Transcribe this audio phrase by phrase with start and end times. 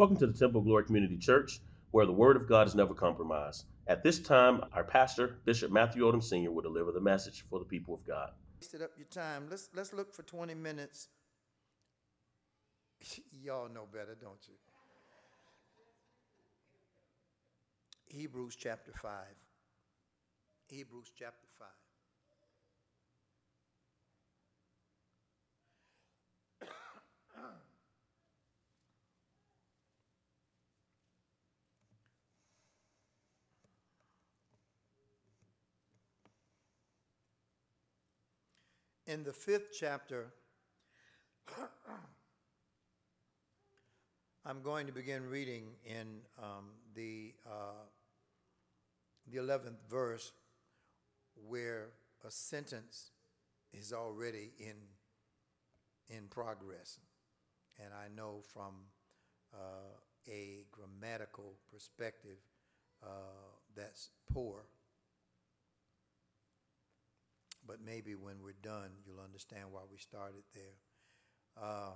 [0.00, 2.94] Welcome to the Temple of Glory Community Church, where the Word of God is never
[2.94, 3.66] compromised.
[3.86, 7.66] At this time, our pastor, Bishop Matthew Odum Sr., will deliver the message for the
[7.66, 8.30] people of God.
[8.58, 9.48] wasted up your time.
[9.50, 11.08] Let's let's look for 20 minutes.
[13.42, 14.54] Y'all know better, don't you?
[18.06, 19.12] Hebrews chapter 5.
[20.68, 21.68] Hebrews chapter 5.
[39.10, 40.26] In the fifth chapter,
[44.46, 47.88] I'm going to begin reading in um, the uh,
[49.26, 50.30] the eleventh verse,
[51.34, 51.88] where
[52.24, 53.10] a sentence
[53.72, 54.76] is already in
[56.08, 57.00] in progress,
[57.84, 58.74] and I know from
[59.52, 59.98] uh,
[60.28, 62.38] a grammatical perspective
[63.02, 63.08] uh,
[63.74, 64.66] that's poor.
[67.70, 70.74] But maybe when we're done, you'll understand why we started there.
[71.56, 71.92] Uh,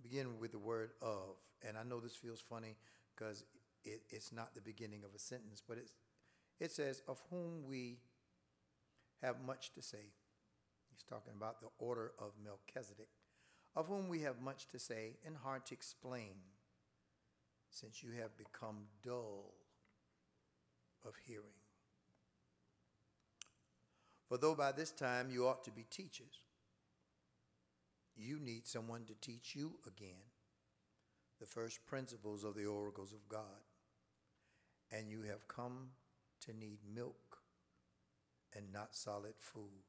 [0.00, 1.34] begin with the word of.
[1.66, 2.76] And I know this feels funny
[3.12, 3.42] because
[3.82, 5.94] it, it's not the beginning of a sentence, but it's,
[6.60, 7.98] it says, Of whom we
[9.20, 10.12] have much to say.
[10.92, 13.08] He's talking about the order of Melchizedek,
[13.74, 16.34] of whom we have much to say and hard to explain,
[17.68, 19.54] since you have become dull
[21.04, 21.63] of hearing.
[24.34, 26.40] For though by this time you ought to be teachers,
[28.16, 30.24] you need someone to teach you again
[31.38, 33.62] the first principles of the oracles of God.
[34.90, 35.90] And you have come
[36.46, 37.38] to need milk
[38.56, 39.84] and not solid food.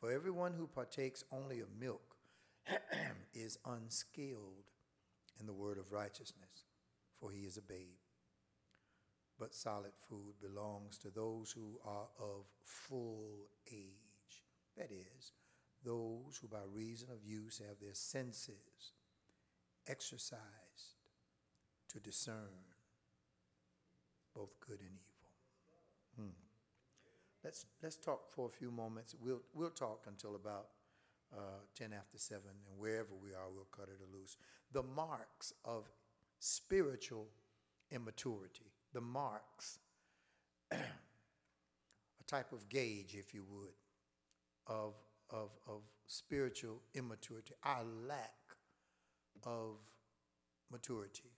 [0.00, 2.16] For everyone who partakes only of milk
[3.32, 4.72] is unskilled
[5.38, 6.64] in the word of righteousness,
[7.20, 7.99] for he is a babe
[9.40, 14.44] but solid food belongs to those who are of full age.
[14.76, 15.32] That is,
[15.82, 18.92] those who by reason of use have their senses
[19.88, 20.40] exercised
[21.88, 22.68] to discern
[24.34, 26.26] both good and evil.
[26.28, 26.36] Hmm.
[27.42, 29.16] Let's, let's talk for a few moments.
[29.18, 30.66] We'll, we'll talk until about
[31.34, 34.36] uh, 10 after 7, and wherever we are, we'll cut it loose.
[34.72, 35.88] The marks of
[36.38, 37.28] spiritual
[37.90, 39.78] immaturity the marks,
[40.72, 40.76] a
[42.26, 43.74] type of gauge, if you would,
[44.66, 44.94] of,
[45.30, 48.34] of, of spiritual immaturity, our lack
[49.44, 49.76] of
[50.70, 51.30] maturity.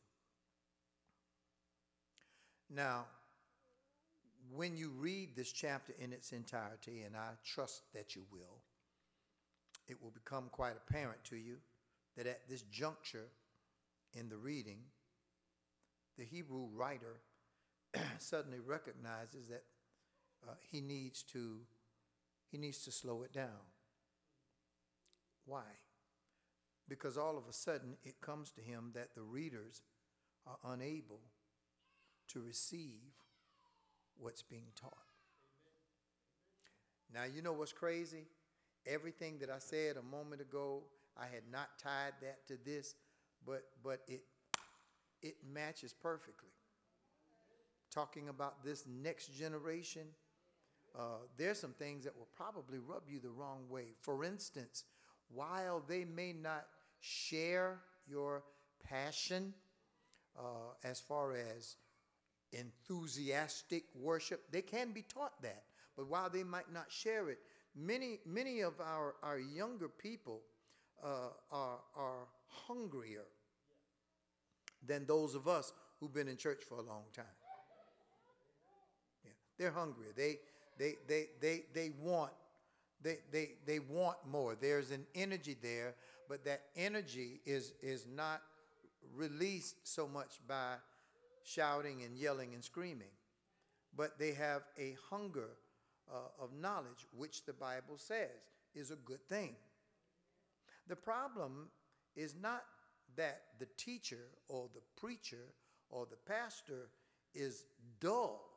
[2.75, 3.05] Now,
[4.55, 8.61] when you read this chapter in its entirety, and I trust that you will,
[9.89, 11.57] it will become quite apparent to you
[12.17, 13.27] that at this juncture
[14.15, 14.79] in the reading,
[16.19, 17.17] the Hebrew writer
[18.19, 19.65] suddenly recognizes that
[20.47, 21.59] uh, he needs to
[22.51, 23.67] he needs to slow it down.
[25.47, 25.63] Why?
[26.89, 29.83] Because all of a sudden it comes to him that the readers
[30.47, 31.21] are unable
[32.29, 33.15] to receive
[34.19, 34.93] what's being taught.
[37.13, 38.27] Now, you know what's crazy?
[38.87, 40.83] Everything that I said a moment ago,
[41.17, 42.95] I had not tied that to this,
[43.47, 44.23] but but it
[45.23, 46.52] it matches perfectly
[47.93, 50.03] talking about this next generation,
[50.99, 53.95] uh, there's some things that will probably rub you the wrong way.
[54.01, 54.85] For instance,
[55.33, 56.67] while they may not
[57.01, 58.43] share your
[58.83, 59.55] passion
[60.39, 61.77] uh, as far as
[62.53, 65.65] enthusiastic worship, they can be taught that.
[65.97, 67.39] But while they might not share it,
[67.75, 70.43] many, many of our, our younger people
[71.03, 73.25] uh, are, are hungrier
[74.87, 77.42] than those of us who've been in church for a long time.
[79.59, 80.07] They're hungry.
[80.17, 80.39] They,
[80.79, 82.33] they, they, they, they want
[83.03, 84.55] they, they, they want more.
[84.55, 85.95] There's an energy there,
[86.29, 88.43] but that energy is, is not
[89.15, 90.75] released so much by
[91.45, 93.11] shouting and yelling and screaming,
[93.97, 95.51] but they have a hunger
[96.13, 98.31] uh, of knowledge, which the Bible says
[98.75, 99.55] is a good thing.
[100.89, 101.69] The problem
[102.15, 102.63] is not
[103.17, 105.53] that the teacher or the preacher
[105.91, 106.89] or the pastor
[107.35, 107.65] is
[108.01, 108.52] dull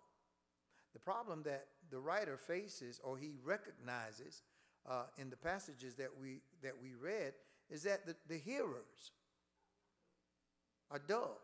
[0.95, 4.41] the problem that the writer faces or he recognizes
[4.89, 7.33] uh, in the passages that we, that we read
[7.69, 9.11] is that the, the hearers
[10.89, 11.37] are dull.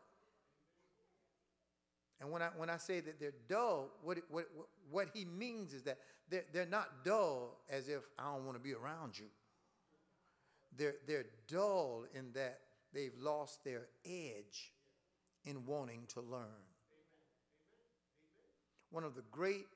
[2.21, 4.45] And when I, when I say that they're dull, what, what,
[4.89, 5.97] what he means is that
[6.29, 9.25] they're, they're not dull as if I don't want to be around you.
[10.77, 12.59] they're, they're dull in that
[12.93, 14.71] they've lost their edge
[15.43, 16.70] in wanting to learn.
[18.91, 19.67] One of the great,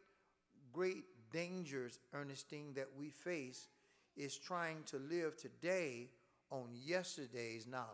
[0.73, 3.69] great dangers, Ernestine, that we face
[4.15, 6.09] is trying to live today
[6.51, 7.89] on yesterday's knowledge.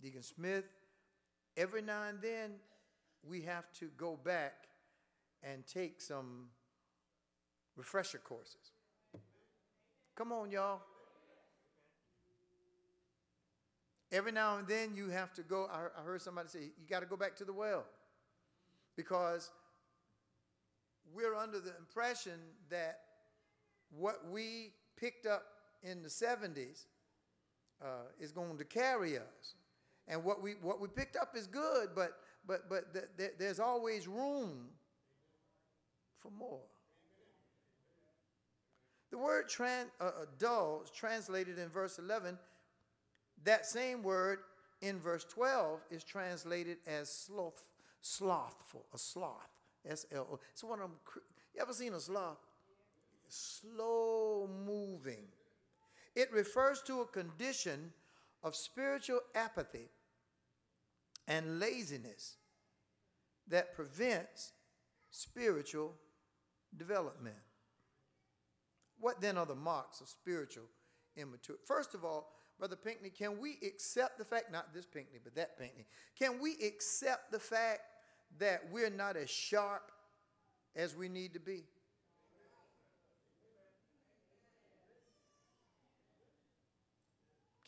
[0.00, 0.64] Deacon Smith,
[1.56, 2.52] every now and then
[3.22, 4.54] we have to go back
[5.44, 6.48] and take some
[7.76, 8.72] refresher courses.
[10.16, 10.80] Come on, y'all.
[14.12, 15.66] Every now and then you have to go.
[15.72, 17.84] I, heard somebody say, you got to go back to the well
[18.94, 19.50] because
[21.14, 22.38] we're under the impression
[22.68, 23.00] that
[23.90, 25.44] what we picked up
[25.82, 26.84] in the 70s
[27.82, 27.86] uh,
[28.20, 29.54] is going to carry us.
[30.08, 33.60] And what we, what we picked up is good, but, but, but th- th- there's
[33.60, 34.68] always room
[36.20, 36.60] for more.
[39.10, 42.38] The word tran- uh, dull translated in verse 11.
[43.44, 44.40] That same word
[44.80, 47.64] in verse 12 is translated as sloth,
[48.00, 49.48] slothful, a sloth.
[49.84, 50.40] S L O.
[50.52, 50.98] It's one of them.
[51.54, 52.38] You ever seen a sloth?
[53.28, 55.24] Slow moving.
[56.14, 57.92] It refers to a condition
[58.42, 59.88] of spiritual apathy
[61.26, 62.36] and laziness
[63.48, 64.52] that prevents
[65.10, 65.94] spiritual
[66.76, 67.36] development.
[69.00, 70.64] What then are the marks of spiritual
[71.16, 71.64] immaturity?
[71.66, 75.58] First of all, Brother Pinckney, can we accept the fact, not this Pinckney, but that
[75.58, 75.86] Pinckney,
[76.18, 77.80] can we accept the fact
[78.38, 79.90] that we're not as sharp
[80.76, 81.64] as we need to be?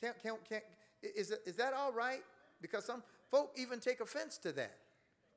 [0.01, 0.61] Can, can, can,
[1.03, 2.23] is, is that all right?
[2.61, 4.77] Because some folk even take offense to that.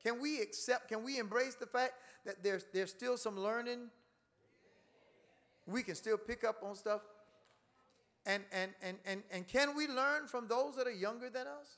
[0.03, 1.93] Can we accept, can we embrace the fact
[2.25, 3.89] that there's, there's still some learning?
[5.65, 7.01] We can still pick up on stuff.
[8.27, 11.77] And, and, and, and, and can we learn from those that are younger than us?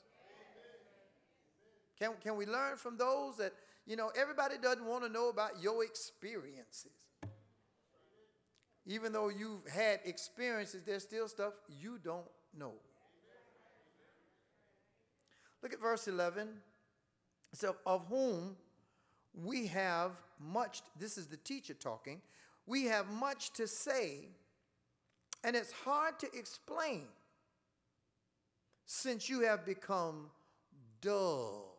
[1.96, 3.52] Can, can we learn from those that,
[3.86, 6.90] you know, everybody doesn't want to know about your experiences.
[8.84, 12.26] Even though you've had experiences, there's still stuff you don't
[12.58, 12.72] know.
[15.62, 16.48] Look at verse 11.
[17.52, 18.56] So, of whom
[19.34, 22.22] we have much, this is the teacher talking,
[22.66, 24.30] we have much to say,
[25.42, 27.04] and it's hard to explain
[28.86, 30.30] since you have become
[31.00, 31.76] dull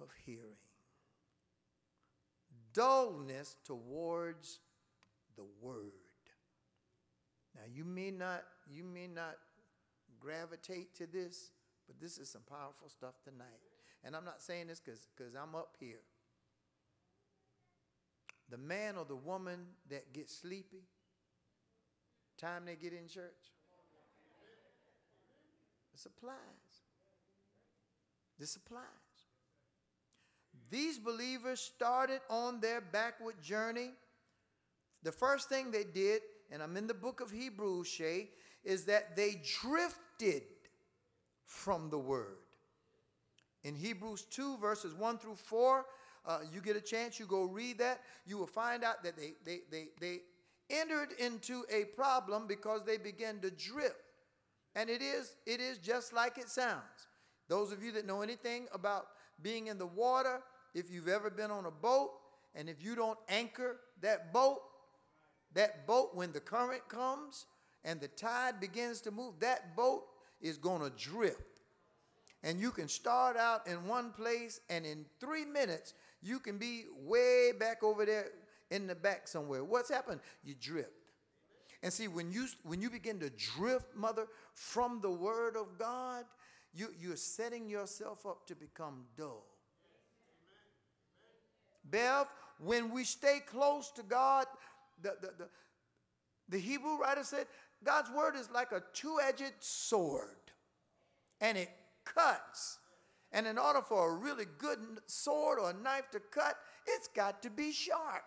[0.00, 0.56] of hearing.
[2.72, 4.60] Dullness towards
[5.36, 5.92] the word.
[7.54, 9.36] Now you may not you may not
[10.20, 11.50] gravitate to this,
[11.86, 13.46] but this is some powerful stuff tonight.
[14.04, 16.00] And I'm not saying this because I'm up here.
[18.50, 20.84] The man or the woman that gets sleepy,
[22.38, 23.52] time they get in church,
[25.92, 26.34] the supplies.
[28.38, 28.84] The supplies.
[30.70, 33.90] These believers started on their backward journey.
[35.02, 38.30] The first thing they did, and I'm in the book of Hebrews, Shay,
[38.64, 40.42] is that they drifted
[41.44, 42.36] from the word.
[43.64, 45.84] In Hebrews 2, verses 1 through 4,
[46.26, 49.32] uh, you get a chance, you go read that, you will find out that they,
[49.44, 50.20] they, they, they
[50.70, 53.96] entered into a problem because they began to drift.
[54.74, 57.08] And it is, it is just like it sounds.
[57.48, 59.06] Those of you that know anything about
[59.42, 60.40] being in the water,
[60.74, 62.10] if you've ever been on a boat,
[62.54, 64.60] and if you don't anchor that boat,
[65.54, 67.46] that boat, when the current comes
[67.84, 70.04] and the tide begins to move, that boat
[70.40, 71.60] is going to drift.
[72.42, 76.84] And you can start out in one place, and in three minutes, you can be
[77.04, 78.26] way back over there
[78.70, 79.64] in the back somewhere.
[79.64, 80.20] What's happened?
[80.44, 80.90] You drift.
[81.82, 86.24] And see, when you when you begin to drift, mother, from the word of God,
[86.74, 89.46] you, you're setting yourself up to become dull.
[91.84, 92.26] Bev,
[92.58, 94.46] when we stay close to God,
[95.00, 95.48] the, the, the,
[96.48, 97.46] the Hebrew writer said,
[97.84, 100.36] God's word is like a two edged sword,
[101.40, 101.70] and it
[102.04, 102.78] cuts.
[103.30, 106.56] And in order for a really good sword or knife to cut,
[106.86, 108.24] it's got to be sharp.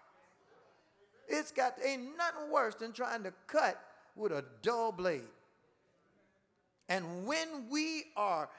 [1.32, 3.82] It's got ain't nothing worse than trying to cut
[4.16, 5.22] with a dull blade.
[6.90, 8.50] And when we are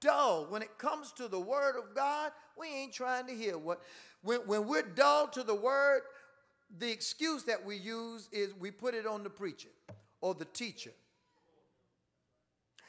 [0.00, 3.80] dull when it comes to the word of God, we ain't trying to hear what.
[4.22, 6.02] When, when we're dull to the word,
[6.78, 9.70] the excuse that we use is we put it on the preacher
[10.20, 10.92] or the teacher.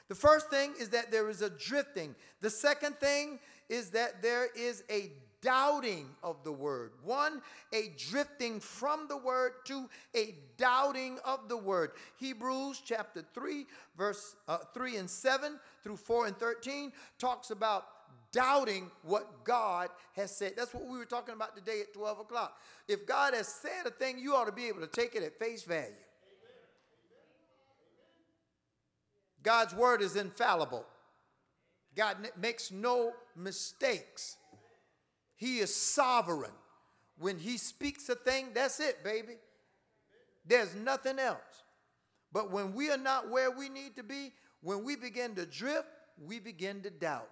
[0.09, 2.15] The first thing is that there is a drifting.
[2.41, 5.11] The second thing is that there is a
[5.41, 6.91] doubting of the word.
[7.03, 7.41] One,
[7.73, 9.53] a drifting from the word.
[9.65, 11.91] Two, a doubting of the word.
[12.17, 13.65] Hebrews chapter 3,
[13.97, 17.85] verse uh, 3 and 7 through 4 and 13 talks about
[18.31, 20.53] doubting what God has said.
[20.55, 22.57] That's what we were talking about today at 12 o'clock.
[22.87, 25.37] If God has said a thing, you ought to be able to take it at
[25.37, 25.91] face value.
[29.43, 30.85] God's word is infallible.
[31.95, 34.37] God makes no mistakes.
[35.41, 36.51] He is sovereign.
[37.17, 39.37] When He speaks a thing, that's it, baby.
[40.45, 41.63] There's nothing else.
[42.31, 45.87] But when we are not where we need to be, when we begin to drift,
[46.23, 47.27] we begin to doubt.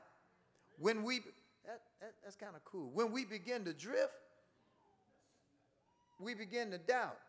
[0.80, 1.20] When we,
[1.68, 2.89] that, that, that's kind of cool.
[2.96, 4.13] When we begin to drift,
[6.20, 7.20] we begin to doubt.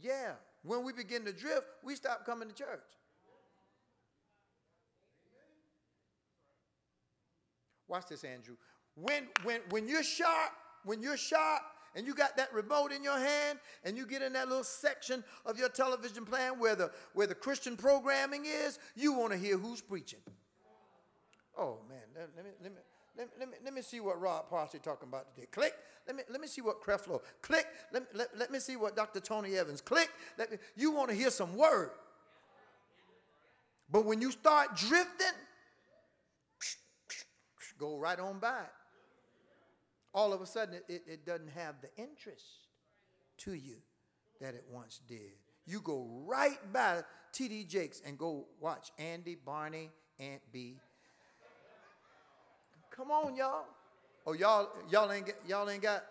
[0.00, 0.32] Yeah.
[0.62, 2.80] When we begin to drift, we stop coming to church.
[7.86, 8.56] Watch this, Andrew.
[9.00, 10.52] When, when, when you're sharp,
[10.84, 11.62] when you're sharp
[11.94, 15.22] and you got that remote in your hand and you get in that little section
[15.46, 19.56] of your television plan where the, where the Christian programming is, you want to hear
[19.56, 20.20] who's preaching.
[21.56, 21.98] Oh, man.
[22.14, 22.78] Let, let me, let, me,
[23.16, 25.46] let, let, me, let me see what Rod Parsley talking about today.
[25.50, 25.74] Click.
[26.06, 27.20] Let me, let me see what Creflo.
[27.42, 27.66] Click.
[27.92, 29.20] Let, let, let me see what Dr.
[29.20, 29.80] Tony Evans.
[29.80, 30.08] Click.
[30.38, 31.90] Let me, you want to hear some word.
[33.90, 35.26] But when you start drifting,
[37.78, 38.77] go right on by it.
[40.14, 42.44] All of a sudden, it, it, doesn't have the interest
[43.38, 43.76] to you
[44.40, 45.36] that it once did.
[45.66, 47.64] You go right by T.D.
[47.64, 50.76] Jakes and go watch Andy, Barney, Aunt Bee.
[52.90, 53.64] Come on, y'all.
[54.26, 56.04] Oh, y'all, y'all ain't, y'all ain't got.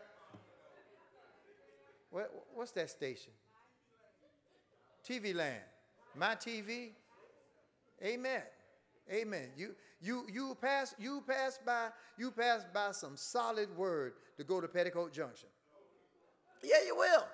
[2.12, 3.32] What, what's that station?
[5.08, 5.62] TV Land.
[6.16, 6.90] My TV.
[8.04, 8.42] Amen.
[9.12, 9.50] Amen.
[9.56, 14.60] You you you pass you pass by you pass by some solid word to go
[14.60, 15.50] to Petticoat Junction.
[16.64, 17.26] Yeah, you will.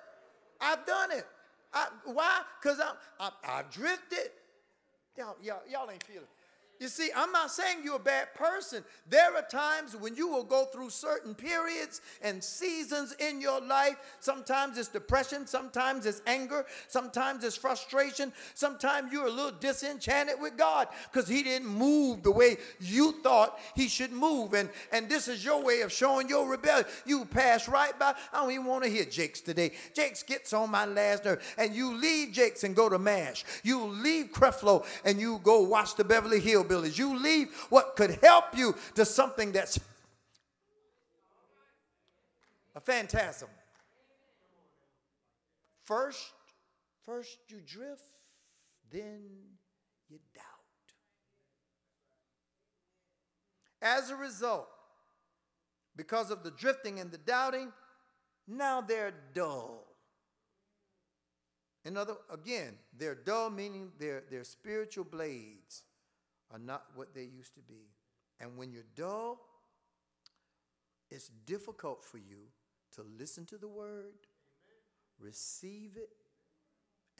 [0.60, 1.26] I've done it.
[1.72, 2.42] I, why?
[2.62, 4.30] Because I'm I, I've drifted.
[5.16, 6.26] Y'all, y'all, y'all ain't feeling.
[6.80, 8.84] You see, I'm not saying you're a bad person.
[9.08, 13.96] There are times when you will go through certain periods and seasons in your life.
[14.18, 20.56] Sometimes it's depression, sometimes it's anger, sometimes it's frustration, sometimes you're a little disenchanted with
[20.56, 24.54] God because He didn't move the way you thought He should move.
[24.54, 26.86] And, and this is your way of showing your rebellion.
[27.06, 28.14] You pass right by.
[28.32, 29.72] I don't even want to hear Jakes today.
[29.94, 31.42] Jakes gets on my last nerve.
[31.56, 33.44] And you leave Jakes and go to MASH.
[33.62, 36.98] You leave Creflo and you go watch the Beverly Hills hillbillies.
[36.98, 39.78] You leave what could help you to something that's
[42.74, 43.48] a phantasm.
[45.84, 46.32] First,
[47.04, 48.02] first you drift,
[48.90, 49.20] then
[50.08, 50.44] you doubt.
[53.82, 54.68] As a result,
[55.96, 57.70] because of the drifting and the doubting,
[58.48, 59.86] now they're dull.
[61.84, 65.82] In other, again, they're dull, meaning they're, they're spiritual blades
[66.54, 67.90] are not what they used to be.
[68.40, 69.40] And when you're dull,
[71.10, 72.46] it's difficult for you
[72.94, 74.14] to listen to the word,
[75.18, 76.10] receive it,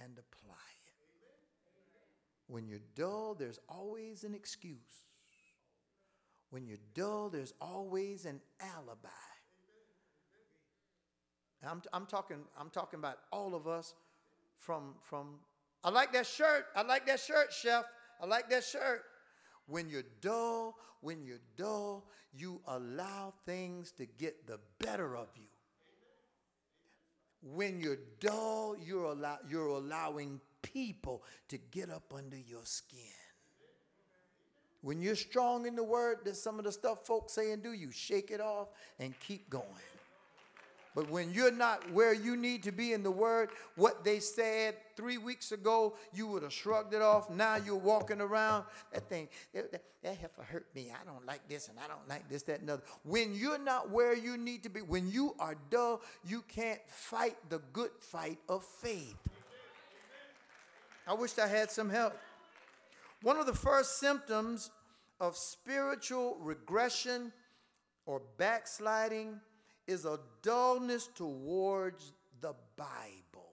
[0.00, 0.54] and apply
[0.86, 0.92] it.
[2.46, 5.06] When you're dull, there's always an excuse.
[6.50, 9.08] When you're dull, there's always an alibi.
[11.68, 13.94] I'm, I'm, talking, I'm talking about all of us
[14.58, 15.36] from, from,
[15.82, 16.66] I like that shirt.
[16.76, 17.84] I like that shirt, chef.
[18.20, 19.02] I like that shirt.
[19.66, 22.06] When you're dull, when you're dull,
[22.36, 25.46] you allow things to get the better of you.
[27.54, 32.98] When you're dull, you're, allow, you're allowing people to get up under your skin.
[34.80, 37.72] When you're strong in the word, there's some of the stuff folks say and do,
[37.72, 38.68] you shake it off
[38.98, 39.64] and keep going.
[40.94, 44.76] But when you're not where you need to be in the word, what they said
[44.96, 47.28] three weeks ago, you would have shrugged it off.
[47.28, 48.64] Now you're walking around.
[48.92, 50.92] That thing, that, that, that heifer hurt me.
[50.92, 52.84] I don't like this and I don't like this, that, and other.
[53.02, 57.36] When you're not where you need to be, when you are dull, you can't fight
[57.48, 59.16] the good fight of faith.
[61.08, 62.16] I wish I had some help.
[63.22, 64.70] One of the first symptoms
[65.20, 67.32] of spiritual regression
[68.06, 69.40] or backsliding
[69.86, 73.52] is a dullness towards the Bible.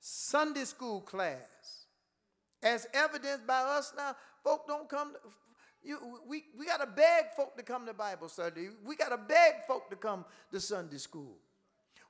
[0.00, 1.86] Sunday school class,
[2.62, 5.12] as evidenced by us now, folk don't come.
[5.12, 5.18] To,
[5.82, 5.98] you,
[6.28, 8.68] we we got to beg folk to come to Bible study.
[8.84, 11.36] We got to beg folk to come to Sunday school.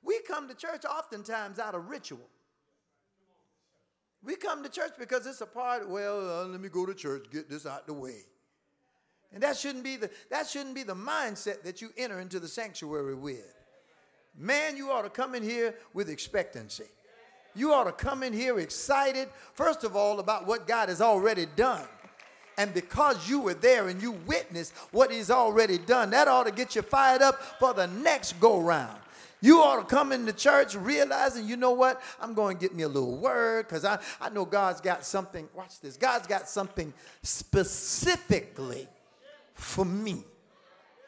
[0.03, 2.29] We come to church oftentimes out of ritual.
[4.23, 7.27] We come to church because it's a part, well, uh, let me go to church,
[7.31, 8.25] get this out the way.
[9.33, 12.47] And that shouldn't be the that shouldn't be the mindset that you enter into the
[12.47, 13.53] sanctuary with.
[14.37, 16.85] Man, you ought to come in here with expectancy.
[17.55, 21.47] You ought to come in here excited, first of all, about what God has already
[21.55, 21.87] done.
[22.59, 26.51] And because you were there and you witnessed what He's already done, that ought to
[26.51, 28.99] get you fired up for the next go round.
[29.41, 32.01] You ought to come into church realizing, you know what?
[32.19, 35.47] I'm going to get me a little word because I, I know God's got something.
[35.53, 35.97] Watch this.
[35.97, 36.91] God's got something
[37.21, 38.87] specifically
[39.57, 40.23] for me.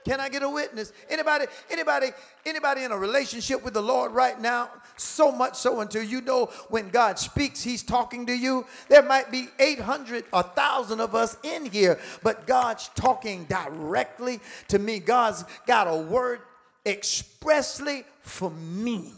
[0.06, 0.94] Can I get a witness?
[1.10, 2.08] Anybody, anybody,
[2.46, 4.70] anybody in a relationship with the Lord right now?
[4.98, 8.66] So much so until you know when God speaks, He's talking to you.
[8.88, 14.40] There might be 800 or 1,000 of us in here, but God's talking directly
[14.70, 15.00] to me.
[15.00, 16.40] God's got a word
[16.86, 19.12] expressly for me.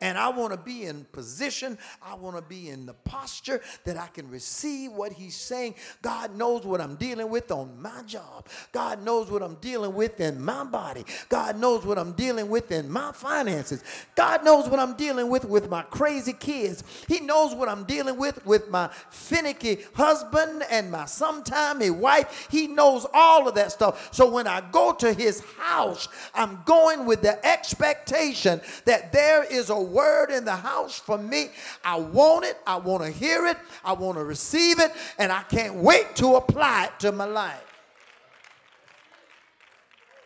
[0.00, 1.76] And I want to be in position.
[2.00, 5.74] I want to be in the posture that I can receive what he's saying.
[6.02, 8.46] God knows what I'm dealing with on my job.
[8.70, 11.04] God knows what I'm dealing with in my body.
[11.28, 13.82] God knows what I'm dealing with in my finances.
[14.14, 16.84] God knows what I'm dealing with with my crazy kids.
[17.08, 22.46] He knows what I'm dealing with with my finicky husband and my sometimey wife.
[22.52, 24.14] He knows all of that stuff.
[24.14, 29.70] So when I go to his house, I'm going with the expectation that there is
[29.70, 31.50] a word in the house for me.
[31.84, 32.58] I want it.
[32.66, 33.56] I want to hear it.
[33.84, 34.92] I want to receive it.
[35.18, 37.64] And I can't wait to apply it to my life.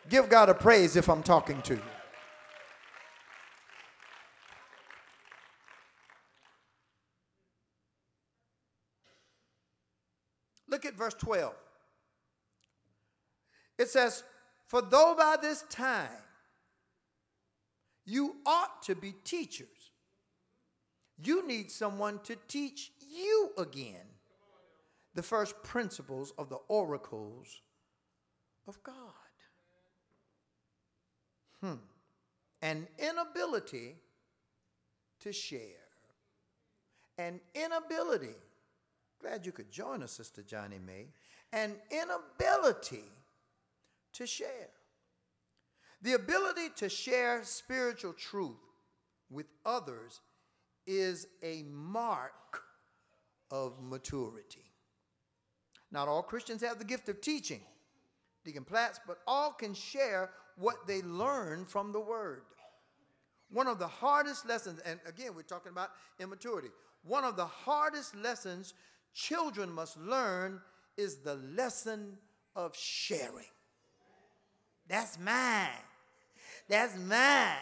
[0.08, 1.82] Give God a praise if I'm talking to you.
[10.68, 11.52] Look at verse 12.
[13.78, 14.24] It says,
[14.66, 16.08] For though by this time
[18.04, 19.90] you ought to be teachers.
[21.22, 24.06] You need someone to teach you again
[25.14, 27.60] the first principles of the oracles
[28.66, 28.94] of God.
[31.60, 31.74] Hmm.
[32.60, 33.96] An inability
[35.20, 35.60] to share.
[37.18, 38.34] An inability.
[39.20, 41.06] Glad you could join us, Sister Johnny May.
[41.52, 43.04] An inability
[44.14, 44.70] to share.
[46.02, 48.58] The ability to share spiritual truth
[49.30, 50.20] with others
[50.86, 52.62] is a mark
[53.50, 54.64] of maturity.
[55.92, 57.60] Not all Christians have the gift of teaching,
[58.44, 62.42] Deacon Platts, but all can share what they learn from the Word.
[63.50, 66.68] One of the hardest lessons, and again, we're talking about immaturity.
[67.04, 68.74] One of the hardest lessons
[69.14, 70.60] children must learn
[70.96, 72.16] is the lesson
[72.56, 73.44] of sharing.
[74.88, 75.68] That's mine.
[76.68, 77.56] That's mine.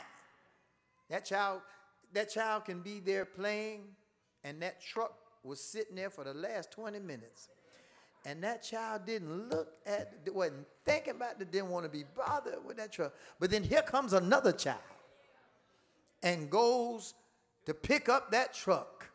[1.09, 1.63] That child,
[2.13, 3.83] that child can be there playing,
[4.45, 7.49] and that truck was sitting there for the last 20 minutes.
[8.27, 12.65] And that child didn't look at, wasn't thinking about it, didn't want to be bothered
[12.67, 13.15] with that truck.
[13.39, 14.79] But then here comes another child
[16.23, 17.15] and goes
[17.65, 19.11] to pick up that truck.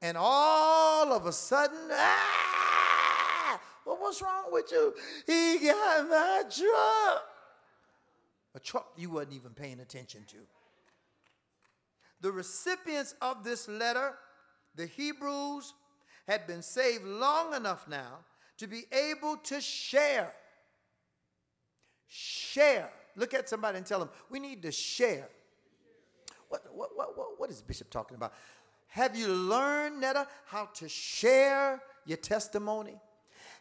[0.00, 4.94] And all of a sudden, ah, well, what's wrong with you?
[5.26, 7.37] He got my truck
[8.58, 10.36] a truck you wasn't even paying attention to.
[12.20, 14.14] The recipients of this letter,
[14.74, 15.74] the Hebrews,
[16.26, 18.18] had been saved long enough now
[18.56, 20.32] to be able to share.
[22.08, 22.90] Share.
[23.14, 25.28] Look at somebody and tell them, we need to share.
[26.48, 28.32] What, what, what, what is Bishop talking about?
[28.88, 32.96] Have you learned, Netta, how to share your testimony?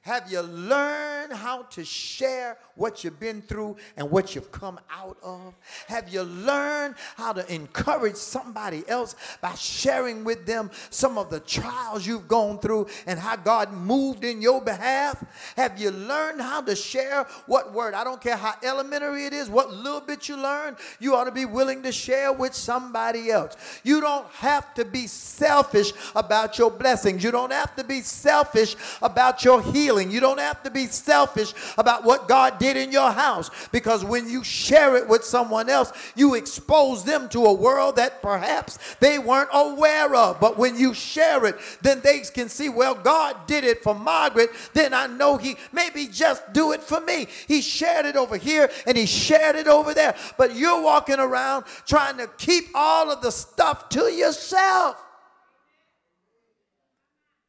[0.04, 5.18] Have you learned how to share what you've been through and what you've come out
[5.22, 5.54] of?
[5.88, 11.42] Have you learned how to encourage somebody else by sharing with them some of the
[11.42, 15.22] trials you've gone through and how God moved in your behalf?
[15.58, 17.94] Have you learned how to share what word?
[17.94, 21.32] I don't care how elementary it is, what little bit you learn, you ought to
[21.32, 23.58] be willing to share with somebody else.
[23.84, 27.24] You don't have to be selfish about your blessings.
[27.24, 30.12] You don't have to be selfish about your healing healing.
[30.12, 34.30] You don't have to be selfish about what God did in your house because when
[34.30, 39.18] you share it with someone else, you expose them to a world that perhaps they
[39.18, 40.42] weren't aware of.
[40.42, 44.50] But when you share it, then they can see, well, God did it for Margaret,
[44.74, 47.28] then I know He maybe just do it for me.
[47.48, 50.16] He shared it over here and He shared it over there.
[50.38, 55.02] But you're walking around trying to keep all of the stuff to yourself.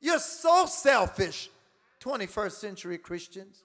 [0.01, 1.51] You're so selfish.
[2.01, 3.65] 21st century Christians.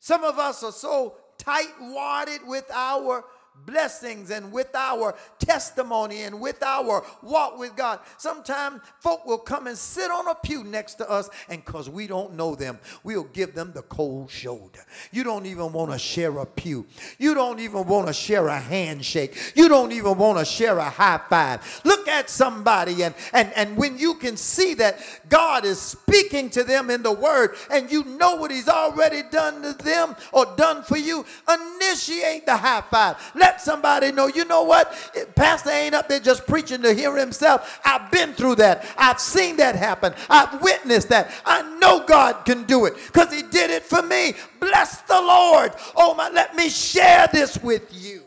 [0.00, 3.24] Some of us are so tight wadded with our
[3.66, 8.00] blessings and with our testimony and with our walk with God.
[8.18, 12.06] Sometimes folk will come and sit on a pew next to us, and because we
[12.06, 14.80] don't know them, we'll give them the cold shoulder.
[15.12, 16.86] You don't even want to share a pew.
[17.18, 19.52] You don't even want to share a handshake.
[19.54, 21.80] You don't even want to share a high five.
[21.84, 26.64] Look at somebody, and, and, and when you can see that God is speaking to
[26.64, 30.82] them in the word, and you know what He's already done to them or done
[30.82, 33.16] for you, initiate the high five.
[33.34, 34.92] Let somebody know, you know what?
[35.14, 37.80] Eh, pastor ain't up there just preaching to hear himself.
[37.84, 38.86] I've been through that.
[38.96, 40.14] I've seen that happen.
[40.28, 41.30] I've witnessed that.
[41.44, 44.34] I know God can do it because he did it for me.
[44.60, 45.72] Bless the Lord.
[45.96, 48.22] Oh my, let me share this with you.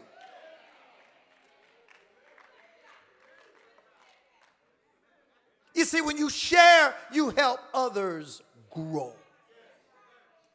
[5.74, 9.14] You see, when you share, you help others grow.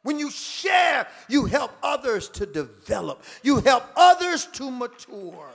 [0.03, 5.49] When you share, you help others to develop, you help others to mature.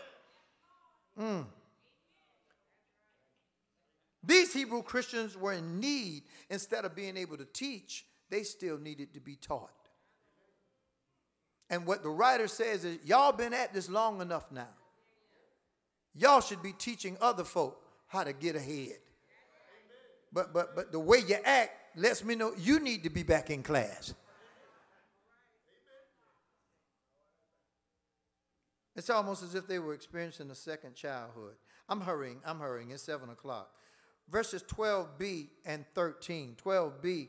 [1.20, 1.44] Mm.
[4.24, 9.14] These Hebrew Christians were in need, instead of being able to teach, they still needed
[9.14, 9.70] to be taught.
[11.70, 14.68] And what the writer says is, y'all been at this long enough now.
[16.14, 18.96] Y'all should be teaching other folk how to get ahead.
[20.32, 23.50] But but but the way you act lets me know you need to be back
[23.50, 24.14] in class.
[28.98, 31.54] It's almost as if they were experiencing a second childhood.
[31.88, 32.90] I'm hurrying, I'm hurrying.
[32.90, 33.70] It's 7 o'clock.
[34.28, 36.56] Verses 12b and 13.
[36.62, 37.28] 12b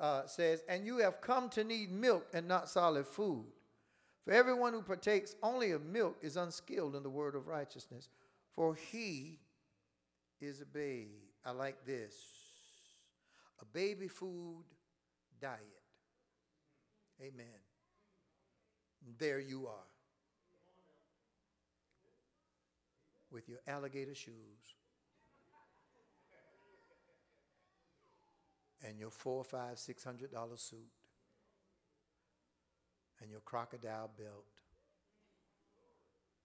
[0.00, 3.44] uh, says, And you have come to need milk and not solid food.
[4.24, 8.08] For everyone who partakes only of milk is unskilled in the word of righteousness,
[8.54, 9.38] for he
[10.40, 11.08] is a babe.
[11.44, 12.14] I like this
[13.60, 14.64] a baby food
[15.42, 15.60] diet.
[17.20, 17.60] Amen.
[19.18, 19.91] There you are.
[23.32, 24.76] With your alligator shoes
[28.86, 30.90] and your four, five, six hundred dollar suit
[33.20, 34.44] and your crocodile belt,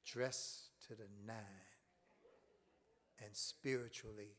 [0.06, 1.36] dressed to the nine,
[3.24, 4.38] and spiritually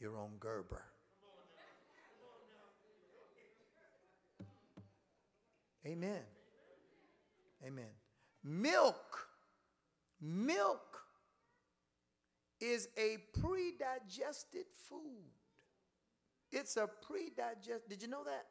[0.00, 0.84] your own Gerber.
[5.86, 6.22] Amen.
[7.64, 7.84] Amen.
[8.42, 9.28] Milk,
[10.20, 11.05] milk
[12.60, 15.32] is a pre-digested food.
[16.52, 17.88] It's a pre-digested.
[17.88, 18.46] Did you know that?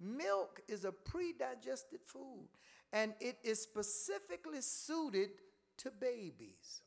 [0.00, 2.48] Milk is a pre-digested food
[2.92, 5.30] and it is specifically suited
[5.78, 6.82] to babies.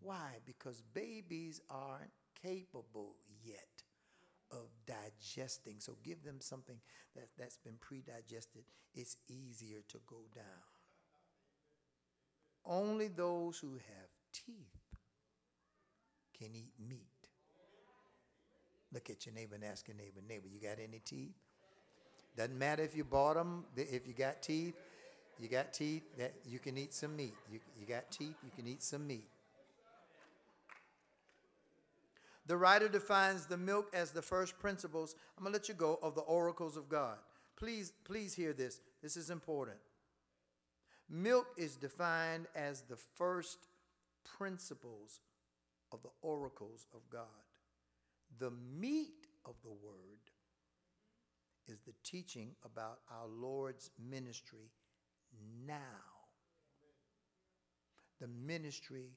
[0.00, 0.38] Why?
[0.44, 2.10] Because babies aren't
[2.42, 3.82] capable yet
[4.50, 5.76] of digesting.
[5.78, 6.76] So give them something
[7.14, 8.64] that, that's been pre-digested.
[8.94, 10.44] It's easier to go down.
[12.64, 14.73] Only those who have teeth
[16.44, 17.00] can eat meat.
[18.92, 21.34] Look at your neighbor and ask your neighbor, neighbor, you got any teeth?
[22.36, 24.74] Doesn't matter if you bought them, if you got teeth,
[25.40, 27.34] you got teeth, that you can eat some meat.
[27.50, 29.28] You, you got teeth, you can eat some meat.
[32.46, 35.16] The writer defines the milk as the first principles.
[35.36, 37.16] I'm going to let you go of the oracles of God.
[37.56, 38.80] Please, please hear this.
[39.02, 39.78] This is important.
[41.08, 43.58] Milk is defined as the first
[44.38, 45.20] principles
[45.94, 47.22] of the oracles of God.
[48.38, 50.18] The meat of the word
[51.68, 54.72] is the teaching about our Lord's ministry
[55.66, 55.76] now.
[58.20, 59.12] The ministry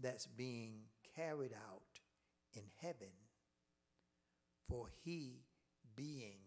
[0.00, 0.80] that's being
[1.14, 1.82] carried out
[2.54, 3.12] in heaven
[4.68, 5.44] for he
[5.94, 6.40] being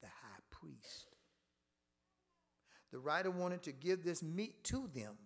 [0.00, 1.16] the high priest.
[2.92, 5.16] The writer wanted to give this meat to them,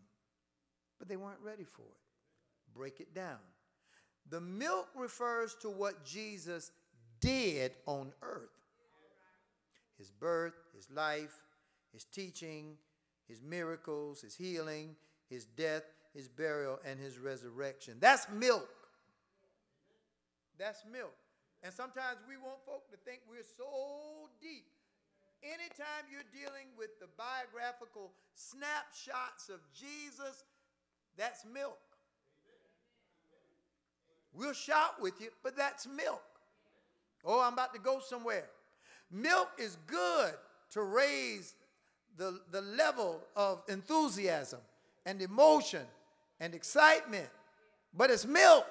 [0.98, 2.09] but they weren't ready for it
[2.74, 3.38] break it down.
[4.28, 6.70] The milk refers to what Jesus
[7.20, 8.48] did on earth
[9.98, 11.42] his birth, his life,
[11.92, 12.78] his teaching,
[13.28, 14.96] his miracles, his healing,
[15.28, 15.82] his death,
[16.14, 17.98] his burial, and his resurrection.
[18.00, 18.68] That's milk.
[20.58, 21.14] That's milk.
[21.62, 24.64] And sometimes we want folk to think we're so deep.
[25.42, 30.44] Anytime you're dealing with the biographical snapshots of Jesus,
[31.16, 31.78] that's milk.
[34.34, 36.22] We'll shout with you, but that's milk.
[37.24, 38.46] Oh, I'm about to go somewhere.
[39.10, 40.34] Milk is good
[40.72, 41.54] to raise
[42.16, 44.60] the, the level of enthusiasm
[45.04, 45.82] and emotion
[46.38, 47.28] and excitement,
[47.94, 48.66] but it's milk.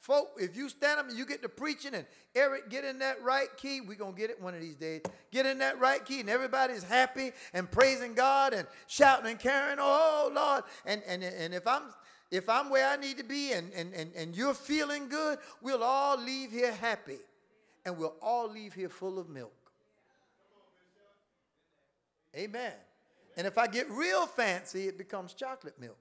[0.00, 3.20] Folk, if you stand up and you get to preaching and Eric get in that
[3.22, 5.02] right key, we're going to get it one of these days.
[5.32, 9.78] Get in that right key and everybody's happy and praising God and shouting and carrying,
[9.80, 10.62] oh Lord.
[10.84, 11.82] And, and, and if I'm
[12.30, 15.82] if I'm where I need to be and, and, and, and you're feeling good, we'll
[15.82, 17.18] all leave here happy.
[17.84, 19.52] And we'll all leave here full of milk.
[22.36, 22.72] Amen.
[23.36, 25.98] And if I get real fancy, it becomes chocolate milk,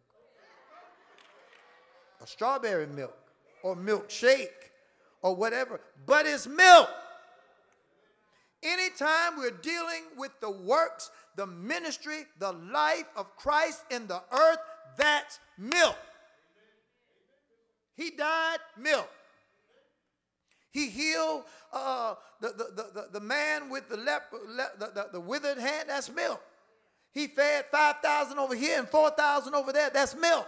[2.19, 3.17] or strawberry milk,
[3.61, 4.71] or milkshake,
[5.21, 5.79] or whatever.
[6.05, 6.89] But it's milk.
[8.63, 14.57] Anytime we're dealing with the works, the ministry, the life of Christ in the earth,
[14.97, 15.97] that's milk.
[17.95, 19.09] He died, milk.
[20.71, 25.19] He healed uh, the, the, the, the, man with the, lep, le, the, the, the
[25.21, 26.41] withered hand, that's milk.
[27.13, 30.47] He fed 5,000 over here and 4,000 over there, that's milk.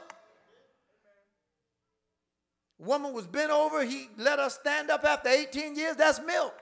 [2.77, 6.53] Woman was bent over, he let her stand up after 18 years, that's milk.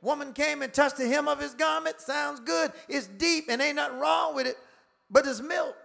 [0.00, 3.76] Woman came and touched the hem of his garment, sounds good, it's deep and ain't
[3.76, 4.56] nothing wrong with it,
[5.10, 5.76] but it's milk.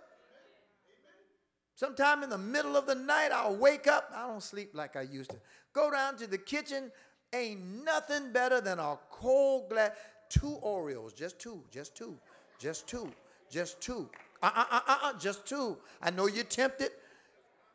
[1.82, 4.12] Sometime in the middle of the night, I'll wake up.
[4.16, 5.38] I don't sleep like I used to.
[5.74, 6.92] Go down to the kitchen.
[7.34, 9.90] Ain't nothing better than a cold glass.
[10.30, 12.16] Two Oreos, just two, just two,
[12.60, 13.10] just two,
[13.50, 14.08] just two.
[14.44, 15.76] Uh uh uh uh, uh just two.
[16.04, 16.92] I know you're tempted.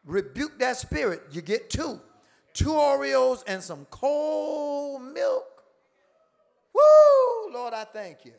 [0.05, 1.23] Rebuke that spirit.
[1.33, 1.99] You get two.
[2.55, 5.65] Two Oreos and some cold milk.
[6.73, 7.53] Woo!
[7.53, 8.35] Lord, I thank you.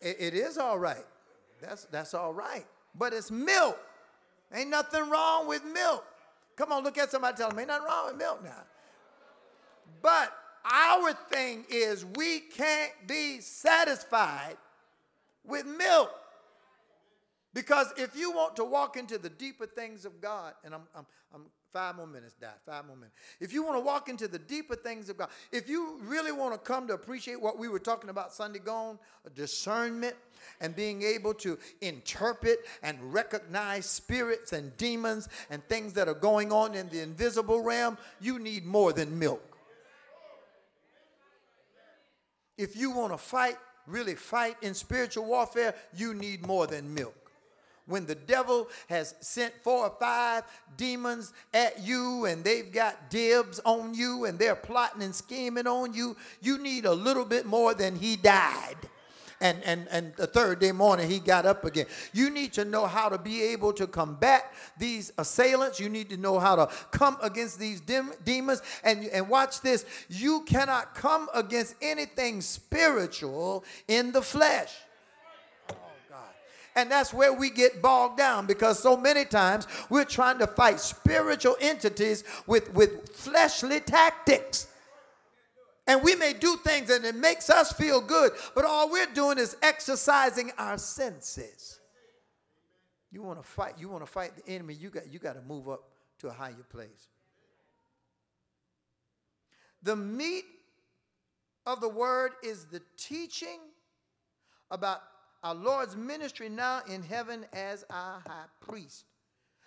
[0.00, 1.04] it, it is all right.
[1.66, 2.66] That's, that's all right.
[2.94, 3.78] But it's milk.
[4.52, 6.04] Ain't nothing wrong with milk.
[6.56, 8.62] Come on, look at somebody tell them, ain't nothing wrong with milk now.
[10.00, 10.32] But
[10.64, 14.56] our thing is we can't be satisfied
[15.44, 16.10] with milk.
[17.54, 21.06] Because if you want to walk into the deeper things of God, and I'm, I'm,
[21.32, 23.14] I'm five more minutes, Dad, five more minutes.
[23.38, 26.52] If you want to walk into the deeper things of God, if you really want
[26.52, 30.16] to come to appreciate what we were talking about Sunday gone, uh, discernment,
[30.60, 36.50] and being able to interpret and recognize spirits and demons and things that are going
[36.50, 39.56] on in the invisible realm, you need more than milk.
[42.58, 47.23] If you want to fight, really fight in spiritual warfare, you need more than milk
[47.86, 50.44] when the devil has sent four or five
[50.76, 55.92] demons at you and they've got dibs on you and they're plotting and scheming on
[55.92, 58.76] you, you need a little bit more than he died
[59.44, 61.84] and, and, and the third day morning he got up again.
[62.14, 65.78] You need to know how to be able to combat these assailants.
[65.78, 68.62] You need to know how to come against these demons.
[68.82, 74.74] And, and watch this you cannot come against anything spiritual in the flesh.
[76.76, 80.80] And that's where we get bogged down because so many times we're trying to fight
[80.80, 84.66] spiritual entities with, with fleshly tactics.
[85.86, 89.38] And we may do things and it makes us feel good, but all we're doing
[89.38, 91.78] is exercising our senses.
[93.12, 95.42] You want to fight, you want to fight the enemy, you got you got to
[95.42, 95.84] move up
[96.18, 97.08] to a higher place.
[99.82, 100.44] The meat
[101.66, 103.60] of the word is the teaching
[104.70, 105.00] about
[105.44, 109.04] our Lord's ministry now in heaven as our high priest.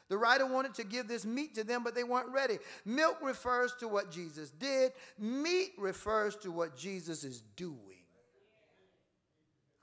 [0.09, 2.57] The writer wanted to give this meat to them, but they weren't ready.
[2.83, 7.77] Milk refers to what Jesus did, meat refers to what Jesus is doing.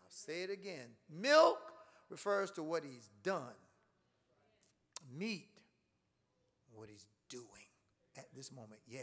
[0.03, 0.89] I'll say it again.
[1.09, 1.59] Milk
[2.11, 3.43] refers to what he's done,
[5.17, 5.49] meat,
[6.75, 7.45] what he's doing
[8.17, 8.81] at this moment.
[8.89, 9.01] Yeah.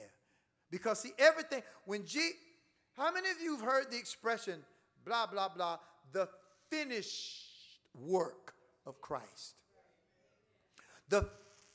[0.69, 2.31] Because, see, everything, when G,
[2.97, 4.59] how many of you have heard the expression,
[5.05, 5.77] blah, blah, blah,
[6.13, 6.27] the
[6.71, 7.43] finished
[7.93, 8.53] work
[8.87, 9.55] of Christ?
[11.09, 11.27] The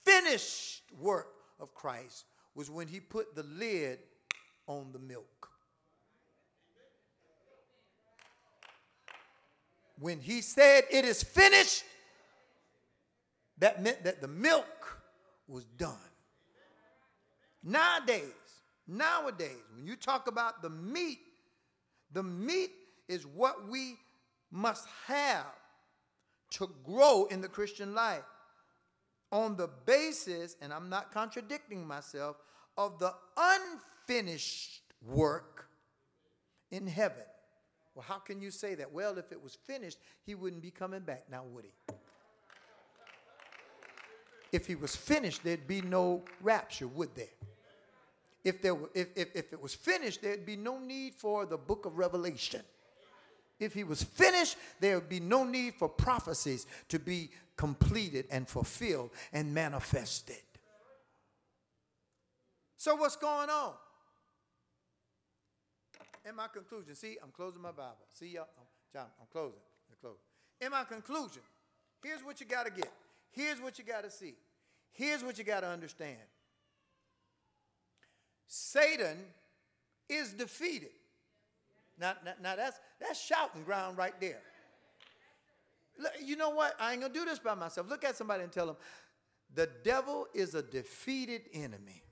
[0.04, 1.28] finished work
[1.60, 3.98] of Christ was when he put the lid
[4.66, 5.50] on the milk.
[9.98, 11.84] When he said, It is finished,
[13.58, 15.00] that meant that the milk
[15.46, 15.96] was done.
[17.62, 18.22] Nowadays,
[18.86, 21.18] nowadays, when you talk about the meat,
[22.12, 22.70] the meat
[23.08, 23.96] is what we
[24.50, 25.46] must have
[26.50, 28.24] to grow in the Christian life
[29.32, 32.36] on the basis, and I'm not contradicting myself,
[32.76, 35.68] of the unfinished work
[36.70, 37.24] in heaven.
[37.94, 38.92] Well, how can you say that?
[38.92, 41.94] Well, if it was finished, he wouldn't be coming back now, would he?
[44.52, 47.26] If he was finished, there'd be no rapture, would there?
[48.44, 51.56] If, there were, if, if, if it was finished, there'd be no need for the
[51.56, 52.62] book of Revelation.
[53.58, 58.46] If he was finished, there would be no need for prophecies to be completed and
[58.46, 60.36] fulfilled and manifested.
[62.76, 63.72] So, what's going on?
[66.28, 67.96] In my conclusion, see, I'm closing my Bible.
[68.12, 68.48] See, y'all,
[68.92, 69.60] John, I'm closing.
[69.90, 70.20] I'm closing.
[70.60, 71.42] In my conclusion,
[72.02, 72.92] here's what you got to get.
[73.30, 74.34] Here's what you got to see.
[74.92, 76.16] Here's what you got to understand.
[78.46, 79.18] Satan
[80.08, 80.90] is defeated.
[81.98, 84.42] Now, now, now, that's, that's shouting ground right there.
[85.98, 86.74] Look, you know what?
[86.78, 87.88] I ain't going to do this by myself.
[87.88, 88.76] Look at somebody and tell them,
[89.54, 92.02] the devil is a defeated enemy.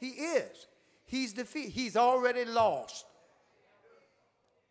[0.00, 0.66] He is.
[1.04, 1.72] He's defeated.
[1.72, 3.04] He's already lost.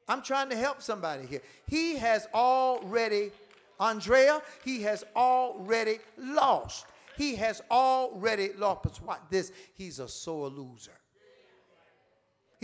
[0.08, 1.42] I'm trying to help somebody here.
[1.68, 3.32] He has already,
[3.80, 6.86] Andrea, he has already lost.
[7.18, 8.84] He has already lost.
[8.84, 10.92] But watch this, he's a sore loser.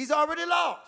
[0.01, 0.81] He's already lost.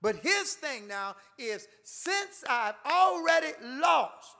[0.00, 4.34] But his thing now is since I've already lost,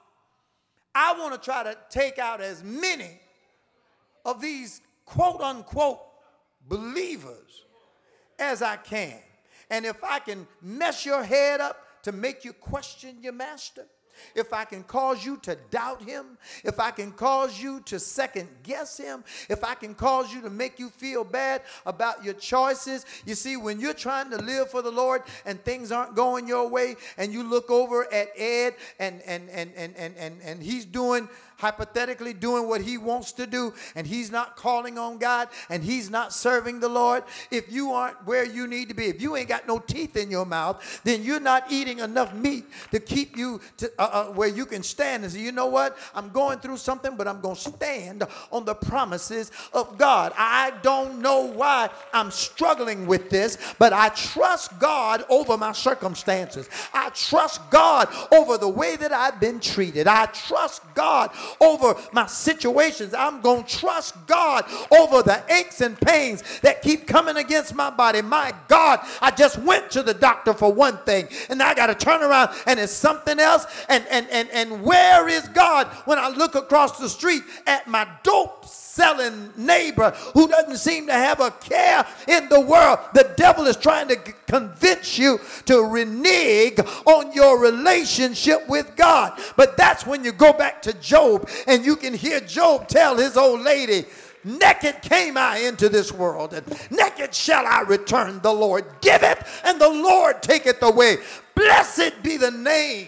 [0.95, 3.19] I want to try to take out as many
[4.25, 5.99] of these quote unquote
[6.67, 7.63] believers
[8.39, 9.19] as I can.
[9.69, 13.85] And if I can mess your head up to make you question your master,
[14.35, 18.49] if I can cause you to doubt him, if I can cause you to second
[18.63, 23.05] guess him, if I can cause you to make you feel bad about your choices.
[23.25, 26.67] You see, when you're trying to live for the Lord and things aren't going your
[26.67, 30.85] way, and you look over at Ed and and and and and and, and he's
[30.85, 35.83] doing hypothetically doing what he wants to do and he's not calling on God and
[35.83, 39.35] he's not serving the Lord, if you aren't where you need to be, if you
[39.35, 43.37] ain't got no teeth in your mouth, then you're not eating enough meat to keep
[43.37, 45.97] you to uh, uh, where you can stand and say, you know what?
[46.13, 50.33] I'm going through something, but I'm going to stand on the promises of God.
[50.37, 56.69] I don't know why I'm struggling with this, but I trust God over my circumstances.
[56.93, 60.07] I trust God over the way that I've been treated.
[60.07, 63.13] I trust God over my situations.
[63.13, 67.89] I'm going to trust God over the aches and pains that keep coming against my
[67.89, 68.21] body.
[68.21, 71.95] My God, I just went to the doctor for one thing and I got to
[71.95, 73.65] turn around and it's something else.
[73.89, 78.07] And, and, and, and where is God when I look across the street at my
[78.23, 78.65] dope
[78.95, 82.99] selling neighbor who doesn't seem to have a care in the world.
[83.13, 84.15] The devil is trying to
[84.47, 89.37] convince you to renege on your relationship with God.
[89.57, 93.35] But that's when you go back to Job and you can hear Job tell his
[93.35, 94.05] old lady,
[94.45, 98.39] Naked came I into this world, and naked shall I return.
[98.43, 101.17] The Lord giveth, and the Lord taketh away.
[101.55, 103.07] Blessed be the name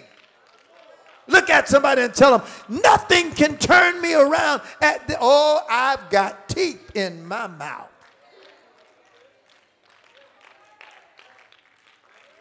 [1.28, 6.10] Look at somebody and tell them, nothing can turn me around at the, oh, I've
[6.10, 7.90] got teeth in my mouth.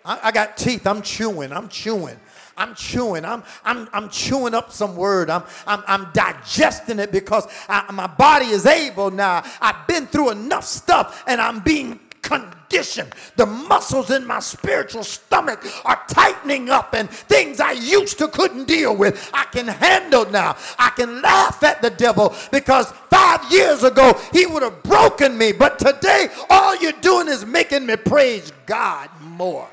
[0.07, 0.87] I, I got teeth.
[0.87, 1.53] I'm chewing.
[1.53, 2.17] I'm chewing.
[2.57, 3.25] I'm chewing.
[3.25, 5.29] I'm, I'm, I'm chewing up some word.
[5.29, 9.43] I'm, I'm, I'm digesting it because I, my body is able now.
[9.61, 13.09] I've been through enough stuff and I'm being condition.
[13.37, 18.67] The muscles in my spiritual stomach are tightening up, and things I used to couldn't
[18.67, 20.57] deal with, I can handle now.
[20.79, 25.53] I can laugh at the devil because five years ago he would have broken me,
[25.53, 29.69] but today all you're doing is making me praise God more.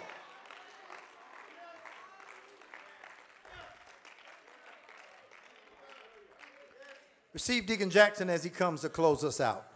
[7.34, 9.73] Receive Deacon Jackson as he comes to close us out.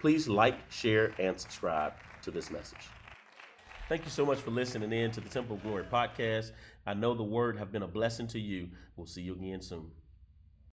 [0.00, 2.90] Please like, share, and subscribe to this message.
[3.88, 6.50] Thank you so much for listening in to the Temple of Glory podcast.
[6.86, 8.68] I know the word have been a blessing to you.
[8.96, 9.90] We'll see you again soon.